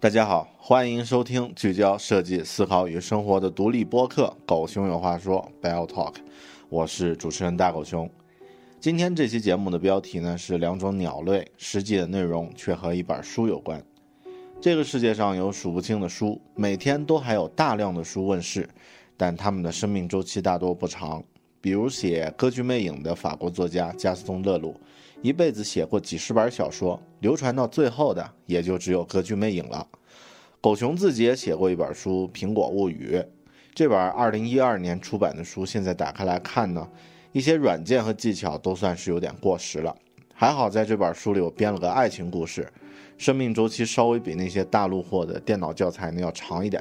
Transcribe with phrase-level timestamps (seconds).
[0.00, 6.14] 大家好，欢迎收听聚焦设计思考与生活的独立播客《狗熊有话说》（Bell Talk），
[6.68, 8.08] 我是主持人大狗熊。
[8.78, 13.82] 今天这期节目的标题呢是两种鸟类，实际的内容却和一本书有关。
[14.60, 18.68] 这个世界上有数不清的书，每天都还有大量的书问世，
[19.16, 21.20] 但它们的生命周期大多不长。
[21.60, 24.80] 比如写《歌剧魅影》的法国作家加斯通·勒鲁。
[25.20, 29.84] 一辈子写过几十本小说，流传到最后的也就只有《歌剧魅影》了。
[30.60, 33.16] 狗熊自己也写过一本书《苹果物语》，
[33.74, 36.88] 这本2012年出版的书，现在打开来看呢，
[37.32, 39.94] 一些软件和技巧都算是有点过时了。
[40.34, 42.72] 还好在这本书里我编了个爱情故事，
[43.16, 46.80] 生命周期稍微比那些大陆货的电脑教材呢要长一点。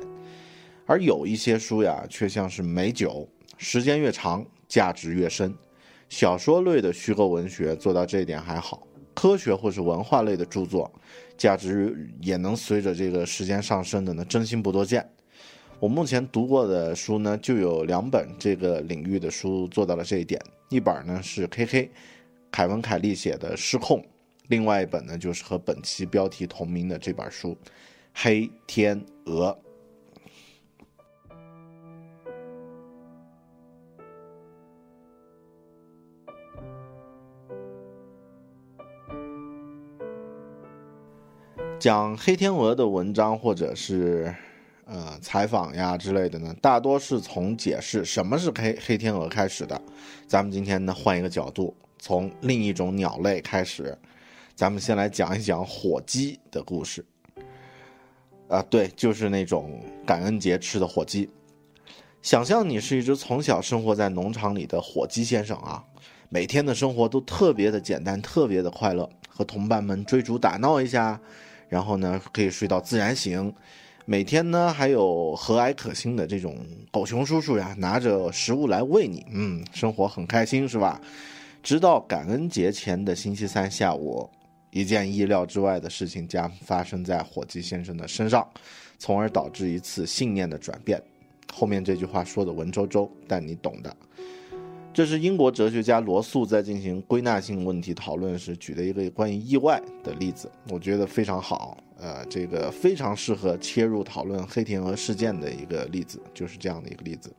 [0.85, 3.27] 而有一些书呀，却像是美酒，
[3.57, 5.51] 时间越长，价值越深。
[6.09, 10.91] 小说类的虚构文学做到这一点还好，科学或是文化类的著作，
[11.37, 15.07] 价值也能随着这个时间上升的呢，真心不多见。
[15.79, 21.91] 我目前读过的书呢，就有两本这个领域的书做到了这一点，一本呢是 K.K.
[22.49, 23.99] 凯文·凯利写的《失控》，
[24.47, 27.51] 另外一本呢就是和本期标题同名的这本书
[28.13, 29.55] 《黑天鹅》。
[41.87, 44.35] 讲黑天鹅的文章或者是
[44.83, 49.81] 呃采访呀之类的呢，大多是从解释什么是黑黑天鹅开始的。
[50.27, 53.97] 咱们今天呢换一个角度，从另一种鸟类开始，
[54.53, 57.05] 咱们先来讲一讲火鸡的故事。
[58.49, 61.29] 啊，对，就是那种感恩节吃的火鸡。
[62.21, 65.81] 想象你是一只从小生活在农场里的火鸡先生啊，
[66.27, 71.17] 每天的生活都特别的简单，特别的快乐，和同伴们追逐打闹一下。
[71.69, 73.53] 然后呢，可以睡到自然醒，
[74.05, 76.57] 每天呢还有和蔼可亲的这种
[76.91, 81.01] 狗熊叔叔呀，拿着食物来喂你，嗯，生活很开心是吧？
[81.61, 84.29] 直到感恩节前的星期三下午，
[84.71, 88.47] 一件意料之外的事情将发生在火鸡先生的身上，
[88.97, 91.01] 从而导致一次信念的转变。
[91.53, 93.93] 后面这句话说的文绉绉，但你懂的。
[94.97, 101.77] 这是英国哲学家罗素在进行归纳性问题讨论时举的一个关于意外的例子，我觉得非常好。
[101.99, 107.31] 呃，这个非常适合切入讨论黑天鹅事件的一个例子，就是这样的一个例子。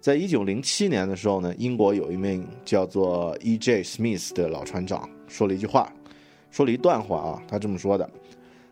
[0.00, 3.84] 在一九零七年的时候呢，英国有一名叫做 E.J.
[3.84, 5.92] Smith 的老船长说了一句话，
[6.50, 8.10] 说了一段话啊，他这么说的：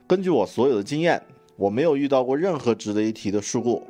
[0.05, 1.23] 根据我所有的经验，
[1.55, 3.85] 我没有遇到过任何值得一提的事故。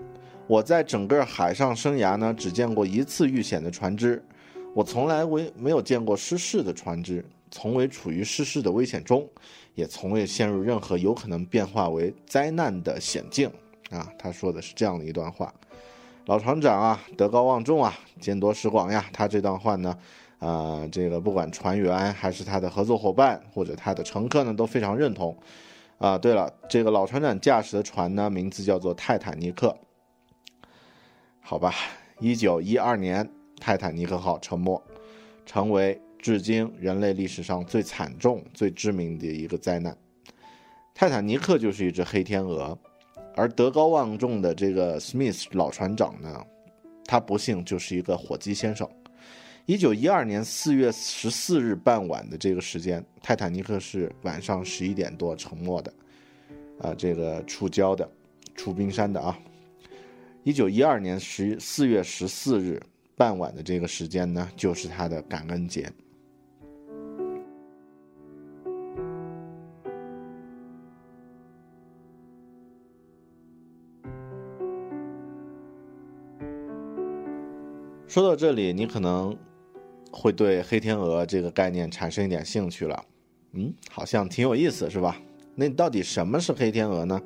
[0.48, 4.24] 我在整个海上生涯呢，只见过一次遇险的船只，
[4.74, 9.28] 我从来未没有见过失事的船只，从未处于失事的危险中，
[9.74, 13.50] 也从未陷入任何有可能变化为灾难的险境。
[13.90, 15.52] 啊，他说的是这样的一段话。
[16.24, 19.04] 老船长啊，德高望重啊，见多识广呀。
[19.12, 19.94] 他这段话呢，
[20.38, 25.36] 啊，这个不管船员还是他的合作伙伴或者他的乘客呢，都非常认同。
[25.98, 29.76] 啊，对了，这个老船长驾驶的船呢，名字叫做泰坦尼克。
[31.48, 31.72] 好吧，
[32.20, 33.26] 一九一二年，
[33.58, 34.78] 泰坦尼克号沉没，
[35.46, 39.96] 成为至今人类历史上最惨重、最致命的一个灾难。
[40.94, 42.78] 泰坦尼克就是一只黑天鹅，
[43.34, 46.44] 而德高望重的这个 Smith 老船长呢，
[47.06, 48.86] 他不幸就是一个火鸡先生。
[49.64, 55.94] 一九一二年四月十四日傍晚的这个时间，泰坦尼克是晚上十一点多沉没的，
[56.78, 58.06] 啊，这个触礁的，
[58.54, 59.38] 触冰山的啊。
[60.44, 62.80] 一九一二年十四月十四日
[63.16, 65.92] 傍晚的这个时间呢，就是他的感恩节。
[78.06, 79.36] 说到这里，你可能
[80.10, 83.04] 会对黑天鹅这个概念产生一点兴趣了。
[83.52, 85.20] 嗯，好像挺有意思，是吧？
[85.54, 87.20] 那到底什么是黑天鹅呢？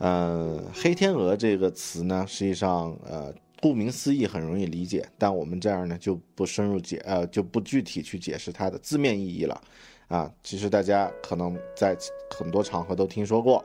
[0.00, 9.60] 嗯，黑天鹅这个词呢，实际上，呃，顾名思义很容易理解，但我们这样呢就不深入解，呃，就不具体去解释它的字面意义了。
[10.06, 11.96] 啊，其实大家可能在
[12.30, 13.64] 很多场合都听说过，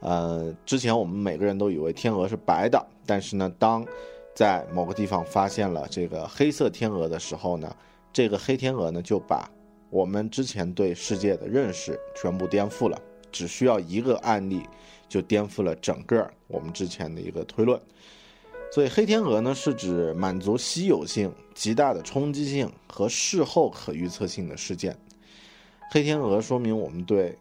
[0.00, 3.86] 呃，之前我们每个人都以为天鹅是白的，但是呢，当
[4.34, 7.76] 在某个地方发现了这个黑色天鹅的时候呢，
[8.14, 9.46] 这个黑天鹅呢就把
[9.90, 12.98] 我们之前对世界的认识全部颠覆了。
[13.32, 14.62] 只需要一个案例，
[15.08, 17.80] 就颠覆了整个我们之前的一个推论。
[18.72, 24.96] 所以，黑天鹅呢，是指满足稀有性、极大的冲击性和事后可预测性的事件。
[25.90, 27.38] 黑天鹅说明我们对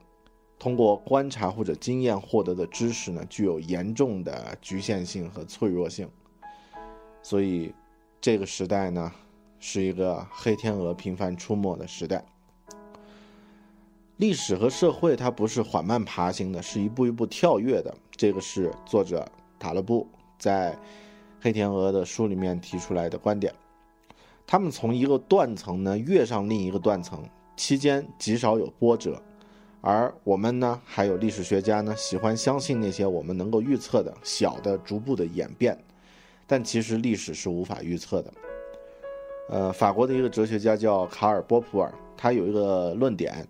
[0.60, 6.08] 通过观察或者经验获得的知识呢，具有严重的局限性和脆弱性。
[7.24, 7.74] 所以，
[8.22, 9.12] 这个时代呢，
[9.60, 12.24] 是一个黑天鹅频繁出没的时代。
[14.18, 17.94] 历史和社会它不是缓慢爬行的，是一步一步跳跃的。
[18.16, 19.28] 这个是作者
[19.60, 20.08] 塔勒布
[20.40, 20.72] 在
[21.42, 23.54] 《黑天鹅》的书里面提出来的观点。
[24.48, 27.28] 他们从一个断层呢跃上另一个断层，
[27.58, 29.22] 期间极少有波折。
[29.82, 35.78] 而我们呢，还有历史学家呢，喜欢相信那些我们能够预测的小的逐步的演变。
[36.48, 38.34] 但其实历史是无法预测的。
[39.50, 43.46] 呃，法国的一个哲学家叫卡尔波普尔，他有一个论点。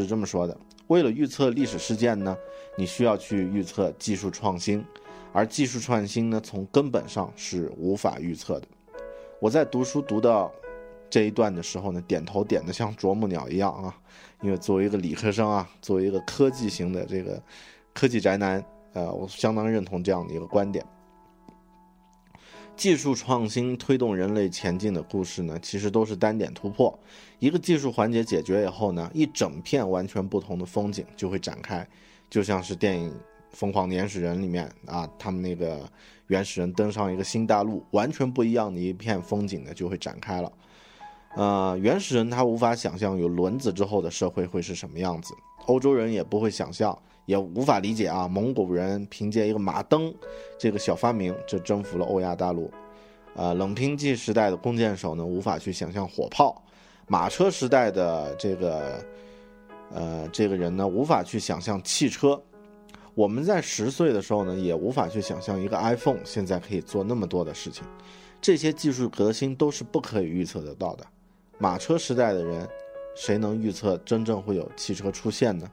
[0.00, 0.56] 是这么说的：
[0.86, 2.36] 为了预测历史事件呢，
[2.76, 4.84] 你需要去预测技术创新，
[5.32, 8.66] 而技术创新呢，从根本上是无法预测的。
[9.40, 10.52] 我在读书读到
[11.10, 13.94] 这一段的时候呢，点头点得像啄木鸟一样啊，
[14.40, 17.42] 因为作为一个理科生啊，作为一个科技型的这个
[17.92, 20.84] 科技宅男，呃，我相当认同这样的一个观点。
[22.76, 26.98] 技术创新推动人类前进的故事呢，其实都是单点突破。
[27.38, 31.86] 一个技术环节解决以后呢，一整片完全不同的风景就会展开，
[32.28, 33.10] 就像是电影
[33.50, 35.88] 《疯狂原始人》里面啊，他们那个
[36.26, 40.52] 原始人登上一个新大陆，完全不一样的一片风景呢就会展开了。
[41.36, 45.34] 呃，原始人他无法想象有轮子之后的社会会是什么样子，
[45.66, 46.98] 欧洲人也不会想象。
[47.26, 48.26] 也无法理解啊！
[48.26, 50.12] 蒙古人凭借一个马镫
[50.58, 52.70] 这个小发明，就征服了欧亚大陆。
[53.34, 56.54] 呃，冷兵器时代的弓箭手呢，无法去想象火炮；
[57.06, 59.04] 马车时代的这个
[59.90, 62.40] 呃这个人呢，无法去想象汽车。
[63.14, 67.84] 我们在十岁的时候呢，也无法去想象一个 iPhone 现在可以做那么多的事情。
[68.40, 71.06] 这些技术革新都是不可以预测得到的。
[71.58, 72.68] 马车时代的人，
[73.14, 75.70] 谁能预测真正会有汽车出现呢？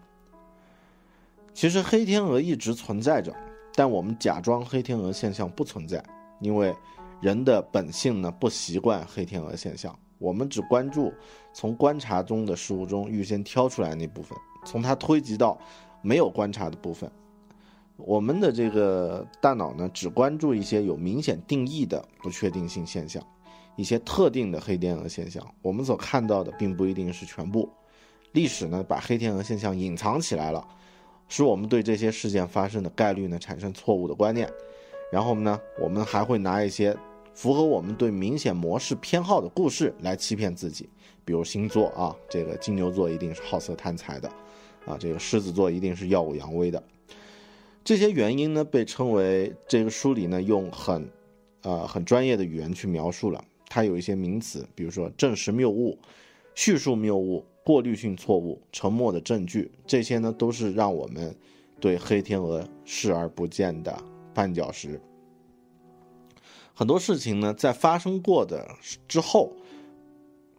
[1.60, 3.36] 其实黑天鹅一直存在着，
[3.76, 6.02] 但我们假装黑天鹅现象不存在，
[6.40, 6.74] 因为
[7.20, 9.94] 人的本性呢不习惯黑天鹅现象。
[10.20, 11.14] 我们只关注
[11.52, 15.60] 从观察中的事物中预先挑出来那部分，从它推及到
[16.02, 17.12] 没有观察的部分。
[17.98, 23.22] 我们的这个大脑呢只关注一些有明显定义的不确定性现象，
[23.76, 25.46] 一些特定的黑天鹅现象。
[25.62, 27.70] 我们所看到的并不一定是全部。
[28.32, 30.66] 历史呢把黑天鹅现象隐藏起来了。
[31.30, 34.52] 使我们对这些事件发生的概率呢产生错误的观念，
[35.12, 36.94] 然后呢，我们还会拿一些
[37.34, 40.90] 符合我们对明显模式偏好的故事来欺骗自己，
[41.24, 44.28] 比如星座啊，这个金牛座一定是好色贪财的，
[44.86, 46.84] 啊，这个狮子座一定是耀武扬威的。
[47.84, 51.10] 这些原因呢，被称为这个书里呢用很，
[51.62, 53.44] 呃很专业的语言去描述了。
[53.68, 55.98] 它有一些名词，比如说证实谬误、
[56.56, 61.36] 叙述谬误、过滤性错误、沉默的证据，这些呢都是让我们
[61.80, 63.96] 对黑天鹅视而不见的
[64.34, 65.00] 绊脚石。
[66.74, 68.68] 很多事情呢，在发生过的
[69.08, 69.54] 之后，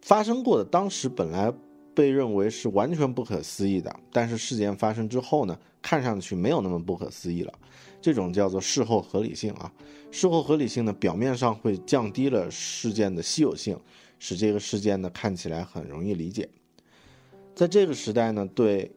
[0.00, 1.52] 发生过的当时本来
[1.96, 7.52] 被认为是完全不可思议的，但是事件发生之后呢，看上去没有那么不可思议了。
[8.00, 9.72] 这种叫做事后合理性啊，
[10.12, 13.76] 事后合理性呢，表面上会降低了事件的稀有性，
[14.20, 16.48] 使这个事件呢看起来很容易理解。
[17.60, 18.90] 在这个时代呢，对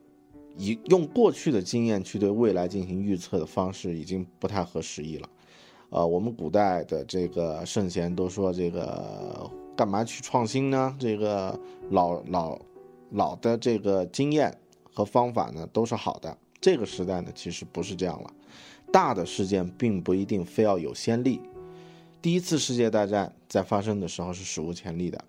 [0.55, 5.29] 以用过去的经验去对未来进行预测的方式已经不太合时宜了。
[5.89, 10.95] 呃，我们古代的这个圣贤都说，这个干嘛去创新呢？
[10.97, 12.57] 这个老老
[13.11, 14.57] 老的这个经验
[14.93, 16.37] 和方法呢，都是好的。
[16.61, 18.33] 这个时代呢，其实不是这样了。
[18.93, 21.41] 大的事件并不一定非要有先例。
[22.21, 25.21] 第一次世界大战在发生的时候是史无前例的。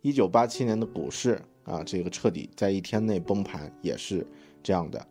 [0.00, 4.26] 一九八七年的股市啊，这个彻底在一天内崩盘也是
[4.62, 5.06] 这样的。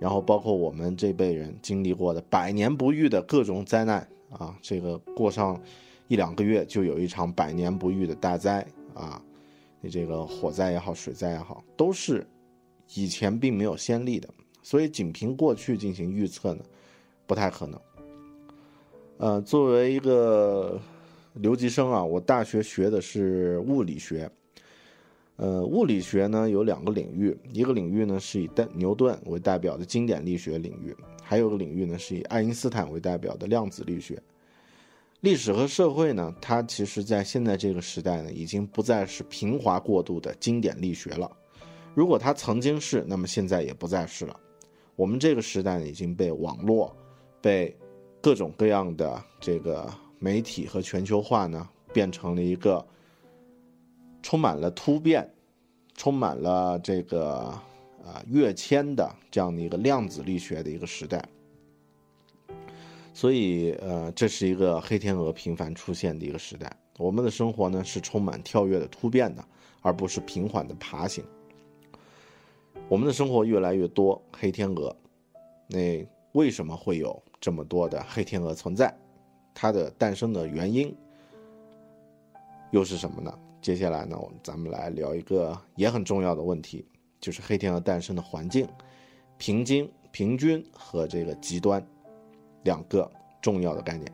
[0.00, 4.08] 然后包括我们这辈人经历过的百年不遇的各种灾难。
[4.30, 5.58] 啊，这个过上
[6.06, 8.62] 一两个月就有一场百年不遇的大灾
[8.92, 9.22] 啊！
[9.80, 12.26] 你这个火灾也好，水灾也好，都是
[12.94, 14.28] 以前并没有先例的，
[14.62, 16.62] 所以仅凭过去进行预测呢，
[17.26, 17.80] 不太可能。
[19.16, 20.78] 呃，作为一个
[21.32, 24.30] 留级生啊，我大学学的是物理学。
[25.38, 30.94] 呃，物理学呢有两个领域，一个领域呢是以牛顿为代表的经典力学领域。
[31.22, 34.20] 还有个领域呢，是以爱因斯坦为代表的量子力学。
[35.20, 41.30] 历史和社会呢，它其实在现在这个时代呢，已经不再是平滑过渡的经典力学了。
[41.94, 44.34] 如果它曾经是，那么现在也不再是了。
[44.96, 46.96] 我们这个时代，已经被网络、
[47.40, 47.76] 被
[48.20, 52.84] 各种各样的这个媒体和全球化呢，变成了一个
[54.28, 55.26] 充满了突变、
[55.94, 57.58] 充满了这个。
[58.06, 61.22] 啊，跃迁的这样的一个量子力学的一个时代，
[63.12, 66.74] 所以呃，这是一个黑天鹅频繁出现的一个时代。
[66.96, 69.44] 我们的生活呢是充满跳跃的突变的，
[69.82, 71.22] 而不是平缓的爬行。
[72.88, 74.96] 我们的生活越来越多黑天鹅，
[75.66, 78.96] 那为什么会有这么多的黑天鹅存在？
[79.52, 80.96] 它的诞生的原因
[82.70, 83.38] 又是什么呢？
[83.60, 86.86] 接下来呢，我们咱们来聊一个也很重要的问题。
[87.20, 88.66] 就是黑天鹅诞生的环境，
[89.36, 91.84] 平均、平均和这个极端，
[92.62, 93.10] 两个
[93.42, 94.12] 重要的概念。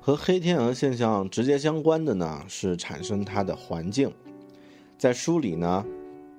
[0.00, 4.14] 和黑天鹅现象直接相关的呢，是产生它的环境。
[4.96, 5.84] 在书里呢。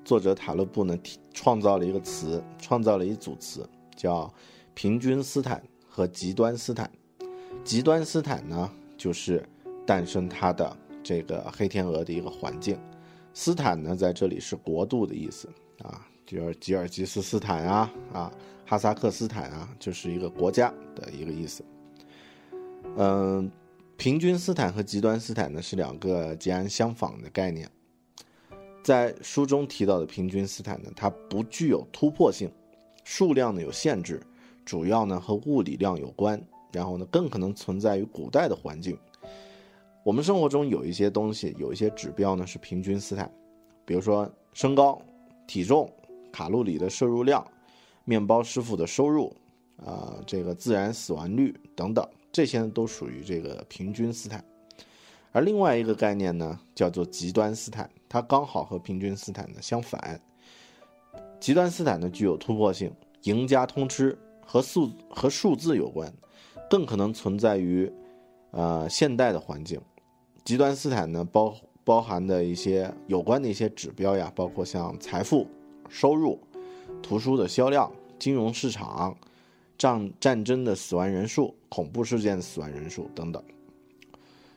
[0.06, 0.96] 作者塔勒布呢，
[1.34, 4.32] 创造了一个词，创造了一组词，叫
[4.76, 6.90] “平均斯坦”和“极端斯坦”。
[7.66, 9.44] 极端斯坦呢，就是
[9.84, 12.80] 诞生它的这个黑天鹅的一个环境。
[13.34, 15.50] 斯坦呢，在这里是国度的意思
[15.82, 18.32] 啊，就是吉尔吉斯斯坦啊，啊，
[18.64, 21.66] 哈萨克斯坦啊，就是一个国家的一个意思。
[22.96, 23.52] 嗯，
[23.98, 27.68] 平均斯坦和极端斯坦呢，是两个截然相反的概念。
[28.86, 32.48] 在书中提到的平均斯坦呢，它不具有突破性，
[33.04, 34.22] 数量呢有限制，
[34.64, 36.40] 主要呢和物理量有关，
[36.72, 38.96] 然后呢更可能存在于古代的环境。
[40.04, 43.28] 我们生活中有一些东西，有一些指标呢是平均斯坦，
[43.86, 45.02] 比如说身高、
[45.48, 45.92] 体重、
[46.32, 47.44] 卡路里的摄入量、
[48.04, 49.36] 面包师傅的收入，
[49.84, 54.46] 啊，这个自然死亡率等等，这些都属于这个平均斯坦。
[55.36, 60.18] 而另外一个概念呢，叫做极端斯坦，它刚好和平均斯坦呢相反。
[61.42, 62.90] 极端斯坦呢具有突破性，
[63.24, 66.10] 赢家通吃，和数和数字有关，
[66.70, 67.92] 更可能存在于
[68.52, 69.78] 呃现代的环境。
[70.46, 75.46] 极端斯坦呢包包含的一些有关的一些指标呀，包括像财富、
[75.90, 76.40] 收入、
[77.04, 79.14] 图书的销量、金融市场、
[79.78, 83.44] 战战争的死亡人数、恐怖事件的死亡人数等等。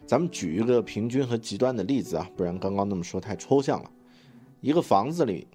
[0.09, 3.91] 咱们举一个平均和极端的例子啊，不然刚刚那么说太抽象了。
[4.63, 5.47] 一个房子里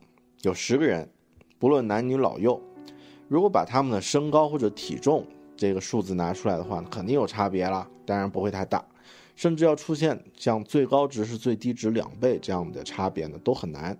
[0.44, 1.10] 有十个人，
[1.58, 2.62] 不论男女老幼，
[3.28, 5.26] 如果把他们的身高或者体重
[5.58, 8.86] 这个数字拿出来的话，肯定有差别了，当然不会太大。
[9.36, 13.98] 甚至要出现像最高值是最低值两倍这样的差别呢，都很难。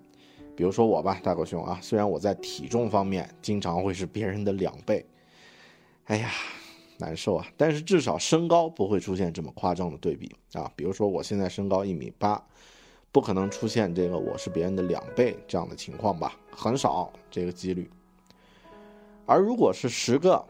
[0.56, 5.04] 比如说我吧，大狗熊啊，虽然我在体重方面经常会是别人的两倍，
[6.06, 6.30] 哎呀，
[7.04, 7.46] 难受啊！
[7.58, 10.72] 但是至少身高不会出现这么夸张的对比啊。
[10.74, 12.42] 比如说我现在身高一米八，
[13.12, 16.38] 不可能出现这个我是别人的两倍这样的情况吧？
[16.50, 17.90] 很少这个几率。
[19.26, 20.44] 而如果是十个，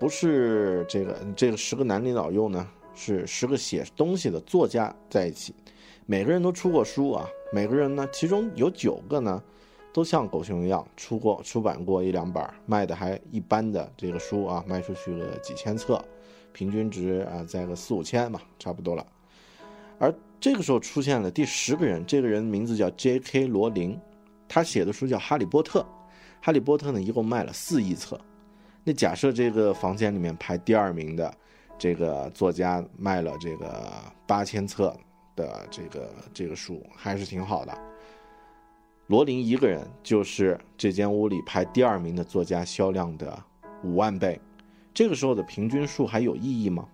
[0.00, 5.54] 不是这个这个十个男女老幼呢，是十个写东西的作家在一起。
[6.06, 9.42] 每个人都出过书啊，每个人呢，其中有九个呢，
[9.94, 16.04] 都像狗熊一样出过出版过一两本卖的还一般的这个书啊，卖出去了几千册，
[16.52, 19.06] 平均值啊在个四五千嘛，差不多了。
[20.00, 23.46] 而这个时候出现了第十个人，这个人名字叫 J.K.
[23.46, 23.96] 罗琳，
[24.48, 25.80] 他写的书叫《哈利波特》，
[26.42, 28.20] 《哈利波特》呢一共卖了四亿册。
[28.82, 31.32] 那假设这个房间里面排第二名的
[31.78, 33.90] 这个作家卖了这个
[34.26, 34.94] 八千册。
[35.36, 37.76] 的这个这个书还是挺好的。
[39.08, 43.42] 罗琳一个人就是这间屋里排第二名的作家销量的
[43.82, 44.40] 五万倍，
[44.94, 46.88] 这个时候的平均数还有意义吗？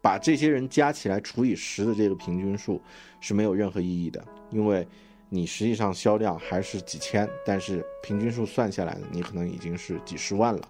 [0.00, 2.80] 把这些人加起来除以十的这个平均数
[3.20, 4.86] 是没有任何意义的，因为
[5.28, 10.68] 你实际上销量还是几千，但是平均数算下来呢，你可能已经是几十万了。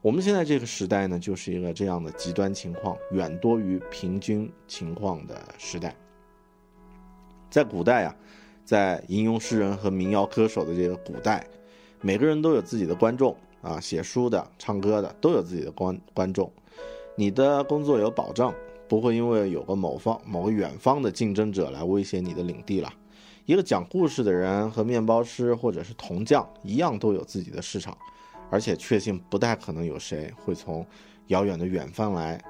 [0.00, 5.94] 我们现在这个时代呢，就是一个这样的极端情况，远多于平均情况的时代。
[7.50, 8.14] 在古代啊，
[8.66, 11.46] 在吟咏诗人和民谣歌手的这个古代，
[12.00, 16.52] 每个人都有自己的观众啊，写书的、唱歌的都有自己的观观众。
[17.14, 18.52] 你的工作有保障，
[18.88, 22.92] 不会因为有个某方某个远方的竞争者来威胁你的领地了。
[23.44, 27.96] 一个讲故事的人和面包师或者是铜匠一样，都有自己的市场。
[28.50, 30.84] 而且确信不太可能有谁会从
[31.28, 32.40] 遥远的远方来，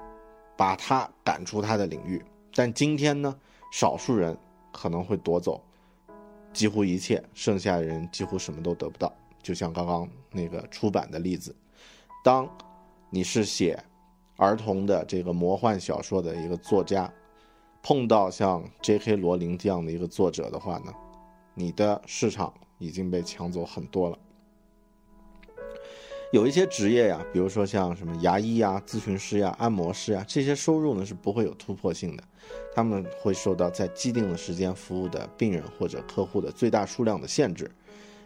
[0.55, 2.19] 把他赶出他的领域。
[2.55, 3.35] 但今天呢，
[3.71, 4.35] 少数人
[4.71, 5.61] 可能会夺走
[6.53, 9.13] 几乎一切，剩下的人几乎什么都得不到。
[9.43, 11.55] 就像刚刚那个出版的例子，
[12.23, 12.49] 当
[13.09, 13.81] 你是写
[14.35, 17.11] 儿童的这个魔幻小说的一个作家，
[17.81, 19.15] 碰到像 J.K.
[19.15, 20.93] 罗琳这样的一个作者的话呢，
[21.53, 24.19] 你的市场已经被抢走很多了。
[26.31, 32.23] 有一些职业呀，比如说像什么牙医呀、咨询师呀、按摩师呀，这些收入呢是不会有突破性的，
[32.75, 37.71] 他们会受到在既定的时间服务的病人或者客户的最大数量的限制，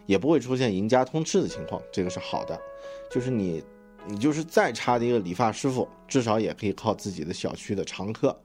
[0.06, 2.60] 也不会出现赢家通吃的情况，这个是好的。
[3.08, 3.62] 就是你，
[4.08, 8.36] 你就是再差的一个理发师傅，至少也可以靠自己的小区的常客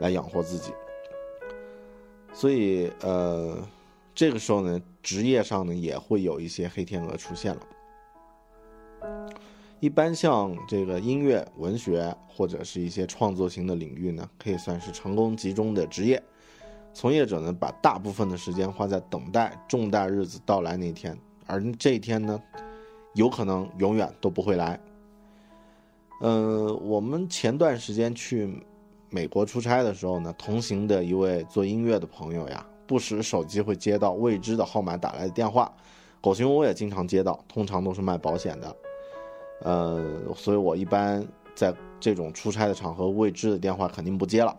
[0.00, 0.70] 来养活自己。
[2.32, 3.58] 所以，呃，
[4.14, 7.60] 这个时候呢，职业上呢也会有一些黑天鹅出现了。
[9.80, 16.22] 一般像这个音乐、文学或者是一些创作型的领域呢，可以算是成功集中的职业。
[16.92, 21.16] 从业者呢，把大部分的时间花在等待重大日子到来那天，
[21.46, 22.38] 而这一天呢，
[23.14, 24.78] 有可能永远都不会来。
[26.20, 28.62] 嗯，我们前段时间去
[29.08, 35.72] 美国出差的时候呢，同行的一位做音乐的朋友呀，不时手机会接到未知的号码打来的电话，
[36.20, 38.76] 狗熊我也经常接到，通常都是卖保险的。
[39.62, 40.02] 呃，
[40.34, 44.58] 所以我一般在这种出差的场合，未知的电话肯定不接了。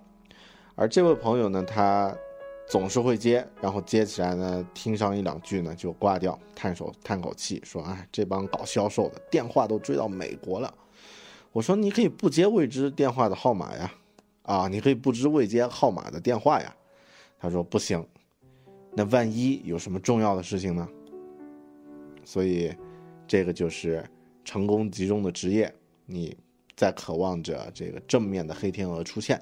[0.75, 2.15] 而这位朋友呢，他
[2.67, 10.73] 总是会接，然后接起来呢，听上一两句呢就挂掉，叹手叹口气说：“哎，这帮搞销售的电话都追到美国了。”
[11.51, 13.91] 我说：“你可以不接未知电话的号码呀，
[14.43, 16.73] 啊，你可以不知未接号码的电话呀。”
[17.39, 18.05] 他说：“不行，
[18.93, 20.87] 那万一有什么重要的事情呢？”
[22.23, 22.71] 所以，
[23.27, 24.05] 这个就是。
[24.43, 25.73] 成功集中的职业，
[26.05, 26.35] 你
[26.75, 29.41] 在渴望着这个正面的黑天鹅出现。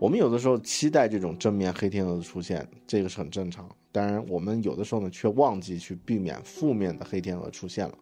[0.00, 3.68] 我们有的时候期待这种正面黑天鹅的出现，这个是很正常。
[3.92, 7.98] 当然，我们有的时候呢，却忘记去避免负面的黑天鹅出现了。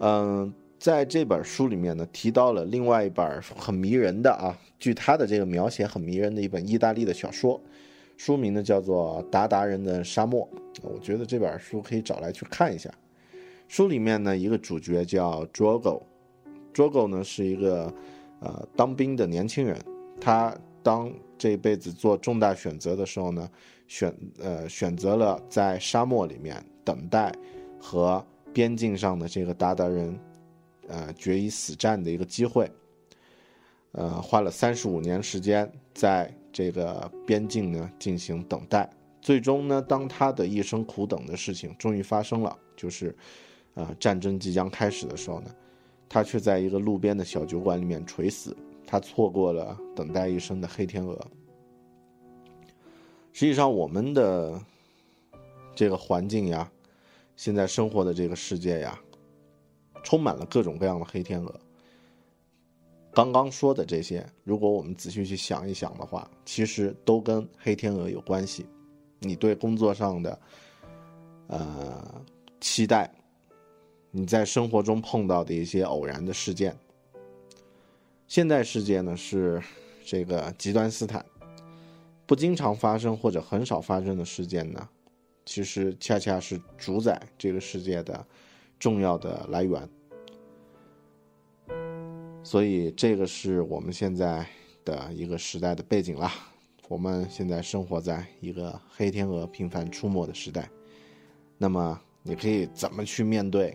[0.00, 7.60] 嗯，在这本书里面呢，提到了另外一本很迷人的啊，据他的这个描写很迷人的一本意大利的小说，
[8.16, 10.48] 书名呢叫做《达达人的沙漠》。
[10.82, 12.90] 我觉得这本书可以找来去看一下。
[13.68, 17.92] 书里面呢，一个主角叫 Drogo，Drogo 呢是一个
[18.40, 19.78] 呃当兵的年轻人，
[20.18, 23.48] 他当这辈子做重大选择的时候呢，
[23.86, 27.30] 选呃选择了在沙漠里面等待
[27.78, 30.18] 和边境上的这个鞑靼人
[30.88, 32.70] 呃决一死战的一个机会，
[33.92, 38.88] 呃花了三十五年时间在这个边境呢进行等待，
[39.20, 43.14] 最终呢，当他的一生苦等的事情终于发生了，就是。
[43.78, 45.54] 啊，战争即将开始的时候呢，
[46.08, 48.56] 他却在一个路边的小酒馆里面垂死。
[48.84, 51.14] 他错过了等待一生的黑天鹅。
[53.34, 54.58] 实际上，我们的
[55.74, 56.68] 这个环境呀，
[57.36, 58.98] 现在生活的这个世界呀，
[60.02, 61.54] 充满了各种各样的黑天鹅。
[63.12, 68.64] 刚刚说的这些，如果我们仔细去想一想的话，其实都跟黑天鹅有关系。
[69.20, 70.40] 你对工作上的
[71.48, 72.24] 呃
[72.60, 73.12] 期待，
[74.10, 76.76] 你在生活中碰到的一些偶然的事件。
[78.26, 79.62] 现代世界呢是
[80.04, 81.24] 这个极端斯坦，
[82.26, 84.88] 不经常发生或者很少发生的事件呢，
[85.44, 88.26] 其实恰恰是主宰这个世界的
[88.78, 89.88] 重要的来源。
[92.42, 94.46] 所以这个是我们现在
[94.84, 96.32] 的一个时代的背景啦。
[96.88, 100.66] 我们现在生活在一个黑天鹅频繁出没的时代，
[101.58, 103.74] 那么你可以怎么去面对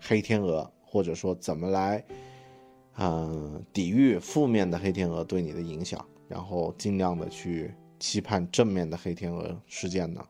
[0.00, 2.04] 黑天鹅，或者说怎么来，
[2.98, 10.24] 嗯，抵御负面的黑天鹅对你的影响，然后尽量的去期盼正面的黑天鹅事件呢？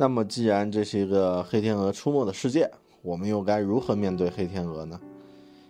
[0.00, 2.70] 那么，既然这是一个黑天鹅出没的世界，
[3.02, 4.98] 我们又该如何面对黑天鹅呢？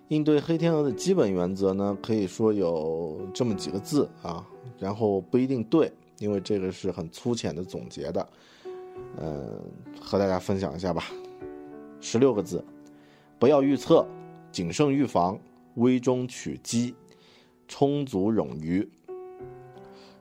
[0.07, 4.47] 应对黑天鹅的基本原则呢，可以说有这么几个字啊，
[4.79, 8.29] 然后不一定对，因为这个是很粗浅的总结的，
[9.19, 9.61] 嗯，
[10.01, 11.07] 和大家分享一下吧。
[12.01, 12.65] 十六个字：
[13.37, 14.07] 不要预测，
[14.53, 15.37] 谨慎预防，
[15.75, 16.95] 危中取机，
[17.67, 18.89] 充足冗余。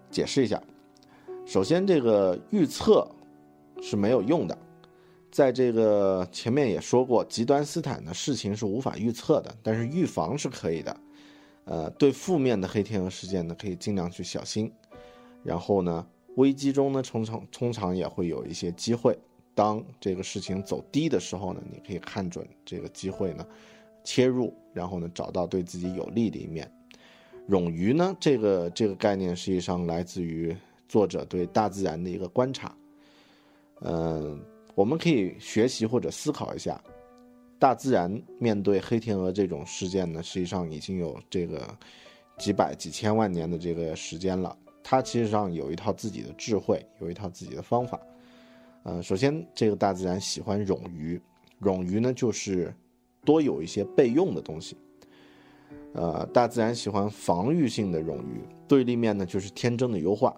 [0.10, 0.60] 解释一下，
[1.46, 3.08] 首先这个预测。
[3.82, 4.58] 是没有用的，
[5.32, 10.98] 在这个前面也说过，极端斯坦的事情是无法预测的，但是预防是可以的。
[11.66, 14.72] 呃，对负面的黑天鹅事件呢，可以尽量去小心。
[15.44, 19.18] 然后呢，危机中呢，通常通常也会有一些机会。
[19.54, 23.46] 当这个事情走低的时候呢，你可以看准这个机会呢，
[24.04, 26.72] 切入，然后呢，找到对自己有利的一面。
[27.50, 30.56] 冗余呢，这个这个概念实际上来自于
[30.88, 32.76] 作者对大自然的一个观察。
[33.82, 34.40] 嗯，
[34.76, 36.82] 我们可以学习或者思考一下，
[37.58, 41.66] 大自然面对黑天鹅这种事件呢，实际上已经有这个
[42.38, 44.58] 几百几千万年的这个时间了。
[44.84, 48.00] 它其实上有一套自己的智慧，有一套自己的方法。
[48.84, 51.22] 呃，首先，这个大自然喜欢冗余，
[51.62, 52.74] 冗余呢就是
[53.24, 54.76] 多有一些备用的东西。
[55.94, 60.36] 呃，大自然喜欢防御性的冗余，对立面呢就是天真的优化。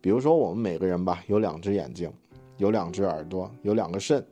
[0.00, 2.12] 比如说，我们每个人吧，有两只眼睛。
[2.58, 4.24] 有两只耳朵，有两个肾，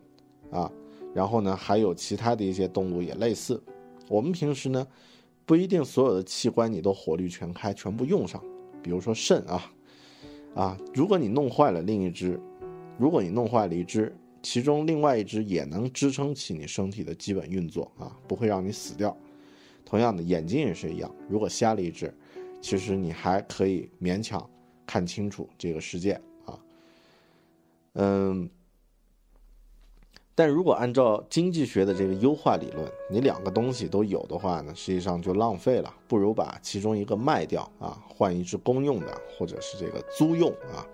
[0.51, 0.71] 啊，
[1.15, 3.63] 然后呢，还有其他的一些动物也类似。
[4.09, 4.87] 我们平时呢，
[5.47, 8.43] 不一定所有的器官你都火力全开，全部用上。
[8.83, 9.73] 比如说肾啊，
[10.55, 12.41] 啊，如果你弄坏了另一只，
[12.99, 19.17] 如果你弄坏了一只，其中另外一只也能支撑起你身体的基本运作啊，不会让你死掉。
[19.85, 22.15] 同样的，眼睛也是一样，如果瞎了一只，
[22.61, 24.49] 其实你还可以勉强
[24.87, 26.21] 看清楚这个世界。
[27.95, 28.49] 嗯，
[30.35, 40.87] 但如果按照经济学的这个优化理论，你两个东西都有的话呢，实际上就浪费了，不如把其中一个卖掉啊，换一只公用的，或者是这个租用啊。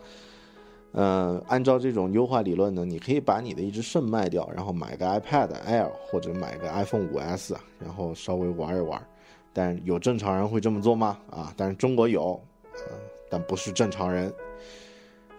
[0.98, 9.06] 嗯，按照这种优化理论呢，你可以把你的一只肾卖掉，然后买个 iPad Air 或者买个 iPhone 5S，然后稍微玩一玩。
[9.52, 11.18] 但有正常人会这么做吗？
[11.30, 12.40] 啊，但是中国有，
[12.72, 14.32] 嗯，但不是正常人。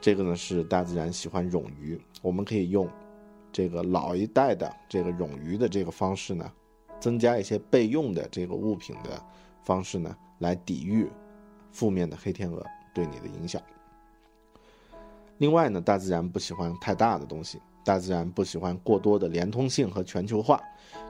[0.08, 2.88] 这个呢是大自然喜欢冗余，我们可以用
[3.52, 6.50] 这个老一代的这个冗余的这个方式呢，
[6.98, 9.22] 增加一些备用的这个物品的
[9.66, 11.10] 方式呢，来抵御
[11.74, 12.66] 负面的黑天鹅
[12.96, 13.62] 对你的影响。
[15.40, 20.58] 另外呢，大自然不喜欢太大的东西，大自然不喜欢过多的连通性和全球化，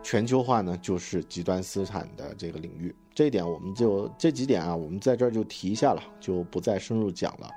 [0.02, 2.96] 全球化呢就是极端资产的这个领域。
[3.14, 7.48] 这一点我们就这几点啊，我们在这儿就提一下了，就不再深入讲了。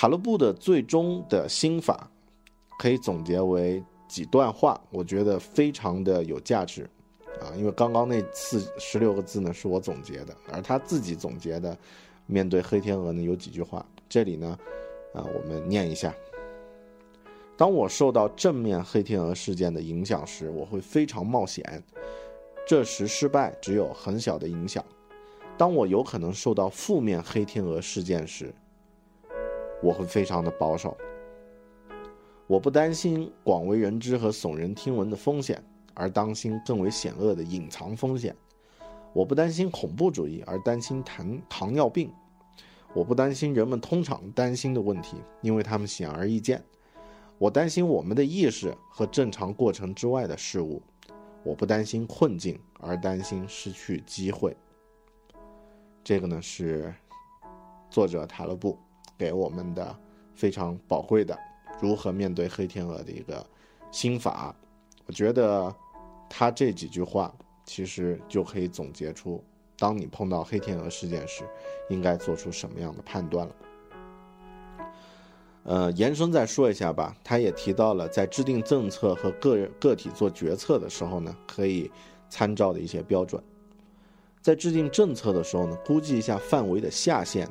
[0.00, 2.08] 塔勒布的最终的心法，
[2.78, 6.88] 可以总结为几段话，我觉得非常的有价值，
[7.40, 11.76] 啊，因为刚刚那四十六个字呢是我总结的，而他自己总结的，
[12.26, 14.56] 面对黑天鹅呢有几句话，这里呢，
[15.12, 16.14] 啊，我们念一下。
[17.56, 21.82] 当我受到正面黑天鹅事件的影响时，我会非常冒险，
[22.64, 24.84] 这时失败只有很小的影响，
[25.56, 28.54] 当我有可能受到负面黑天鹅事件时，
[29.82, 30.96] 我会非常的保守。
[32.46, 35.62] 我不担心广为人知和耸人听闻的风险，
[35.94, 38.34] 而担心更为险恶的隐藏风险。
[39.12, 42.12] 我不担心恐怖主义，而担心糖糖尿病。
[42.94, 46.64] 我不担心人们通常担心的问题，因为他们显而易见。
[47.36, 50.82] 我担心我们的意识和正常过程之外的事物。
[51.44, 54.56] 我不担心困境，而担心失去机会。
[56.02, 56.94] 这个呢是
[57.90, 58.78] 作者塔勒布
[59.18, 59.94] 给我们的
[60.34, 61.36] 非常宝贵的
[61.80, 63.44] 如何面对黑天鹅的一个
[63.90, 64.54] 心法。
[65.06, 65.74] 我觉得
[66.30, 69.42] 他这几句话其实就可以总结出，
[69.78, 71.44] 当你碰到黑天鹅事件时，
[71.88, 73.54] 应该做出什么样的判断了。
[75.64, 77.14] 呃，延伸再说一下吧。
[77.22, 81.90] 他也提到了，在制定政策和个人个体做决策的时候呢，可以
[82.30, 83.42] 参照的一些标准。
[84.40, 87.46] 在制定政策的时候呢，估计一下范围的下限，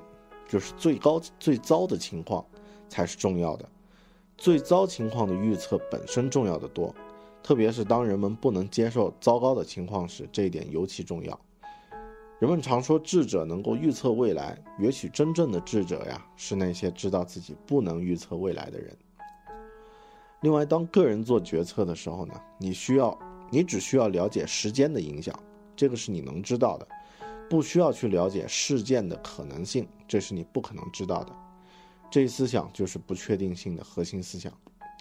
[0.48, 2.46] 就是最高最糟的情况
[2.88, 3.68] 才是重要的。
[4.38, 6.94] 最糟情况的预测本身重要的多，
[7.42, 11.40] 特别是当人们不能接受糟糕的情况时，这一点尤其重要。
[12.40, 18.96] 人们常说智者能够预测未来，也许真正的智者呀，是那些知道自己不能预测未来的人。
[20.42, 23.18] 另外，当个人做决策的时候呢，你需要，
[23.50, 25.34] 你只需要了解时间的影响，
[25.76, 26.88] 这个是你能知道的，
[27.50, 31.34] 不需要去了解事件的可能性，这是你不可能知道的。
[32.10, 34.52] 这一思想就是不确定性的核心思想。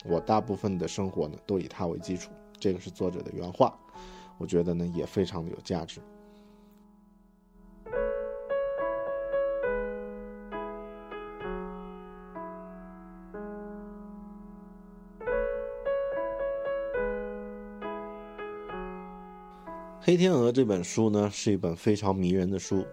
[0.05, 2.31] 我大部分的生活呢，都以它为基础。
[2.59, 3.79] 这个是作者的原话，
[4.39, 6.01] 我觉得呢，也非常的有价值。
[20.07, 22.87] 《黑天鹅》这本书呢，是一本非常迷人的书。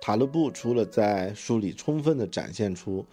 [0.00, 3.04] 塔勒布除了在书里充分的展现出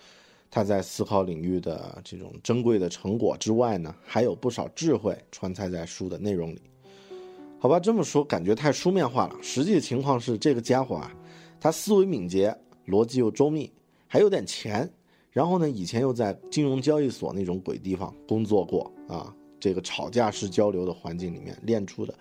[0.51, 6.62] 他在思考领域的这种珍贵的成果之外呢，还有不少智慧穿插在书的内容里。
[7.57, 9.35] 好吧，这么说感觉太书面化了。
[9.41, 11.12] 实际情况是，这个家伙啊，
[11.59, 13.73] 他思维敏捷，逻辑又周密，
[14.05, 14.88] 还有点钱。
[15.31, 22.13] 然后呢，以前又在金融交易所那种鬼地方工作过啊，这个吵架式交流的环境里面练出的。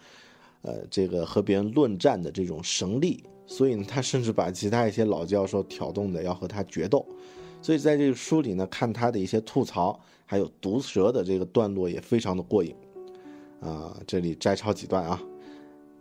[0.62, 7.06] 呃，这个和别人论战的这种神力，所以呢，他甚至把其他一些老教授挑动的要和他决斗，
[7.62, 12.74] 所以在这个书里呢，看他的一些吐槽，还有毒舌的这个段落也非常的过瘾。
[13.60, 15.20] 啊，这里摘抄几段啊，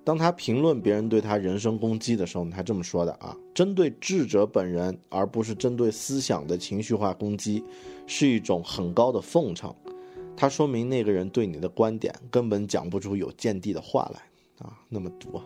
[0.03, 7.63] 当他评论别人对他人身攻击的时候，他这么说的啊：针对智者本人，而不是针对思想的情绪化攻击，
[8.05, 9.73] 是一种很高的奉承。
[10.35, 14.21] 他说明那个人对你的观点根本讲不出有见地的话来。
[14.59, 15.45] 啊，那么读啊，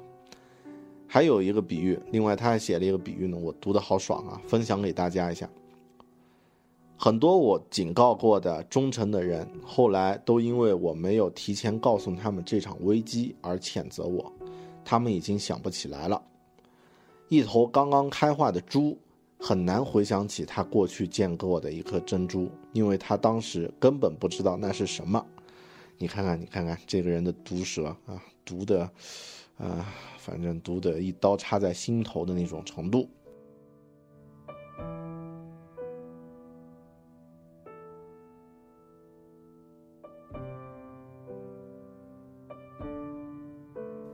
[1.08, 5.50] 还有一个比喻，另外他还写了一个比喻呢，我读的好爽啊，分享给大家一下。
[6.98, 14.32] 很多我警告过的忠诚的人，后来都因为我没有提前告诉他们这场危机而谴责我，
[14.86, 16.22] 他们已经想不起来了。
[17.28, 18.96] 一头刚刚开化的猪
[19.40, 25.26] 很难回想起他过去见过的一颗珍珠，因为他当时根本不知道那是什么。
[25.98, 28.22] 你看看，你看看这个人的毒舌啊！
[28.46, 28.90] 毒的，
[29.58, 29.86] 啊，
[30.18, 33.10] 反正毒的一刀插在心头的那种程度。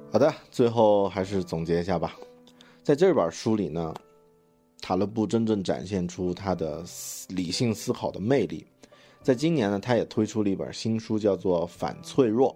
[0.09, 2.15] 好的，最后还是总结一下吧。
[2.81, 3.93] 在这本书里呢，
[4.81, 6.83] 塔勒布真正展现出他的
[7.29, 8.65] 理性思考的魅力。
[9.21, 12.55] 在今年呢，他也推出了一本新书，叫做《反脆弱》。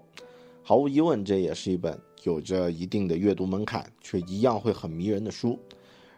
[0.63, 5.59] 毫无疑问，这也是一本有着一定的阅读门槛，却一样会很迷人的书。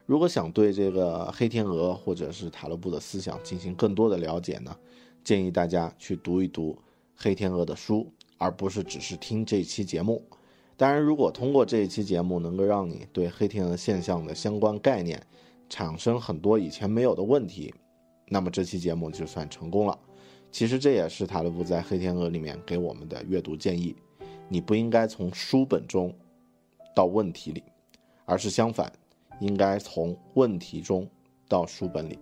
[0.05, 4.75] 如果想对这个黑天鹅或者是塔勒布的思想进行更多的了解呢，
[5.23, 6.77] 建议大家去读一读
[7.15, 10.21] 黑天鹅的书，而不是只是听这期节目。
[10.75, 15.25] 当然，如果通过这一期节目能够让你对黑天鹅现象的相关概念
[15.69, 17.73] 产生很多以前没有的问题，
[18.27, 19.97] 那么这期节目就算成功了。
[20.51, 23.95] 其实这也是塔勒布在黑天鹅里面给我们的阅读建议。
[24.49, 26.13] 你不应该从书本中
[26.95, 27.63] 到问题里，
[28.25, 28.91] 而是相反，
[29.39, 31.07] 应该从问题中
[31.47, 32.19] 到书本里。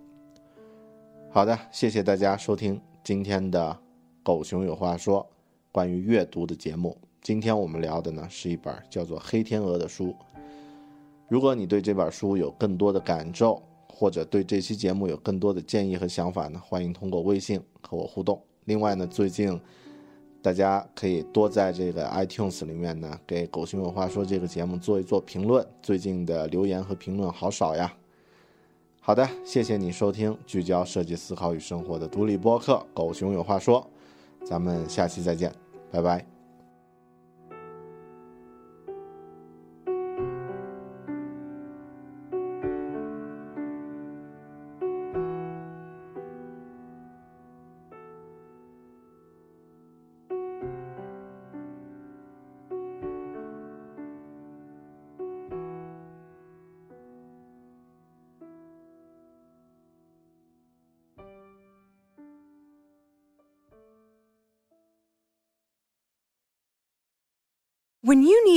[1.30, 3.70] 好的，谢谢大家收听今天的
[4.22, 5.22] 《狗熊有话说》
[5.70, 6.96] 关于阅读的节目。
[7.20, 10.14] 今天我们聊的呢是一本叫做《黑天鹅》的书。
[11.28, 18.42] 如果你对这本书有更多的感受，或者对这期节目有更多的建议和想法呢，欢迎通过微信和我互动。
[18.64, 19.60] 另外呢，最近。
[20.42, 25.64] 大家可以多在这个 iTunes 里面呢，给《狗熊有话说》这个节目做一做评论。
[25.80, 27.94] 最近的留言和评论好少呀。
[29.00, 33.88] 好的，谢谢你收听聚焦设计思考与生活的独立播客《狗熊有话说》，
[34.46, 35.52] 咱们下期再见，
[35.90, 36.31] 拜拜。